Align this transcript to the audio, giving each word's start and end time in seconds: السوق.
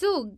السوق. 0.00 0.32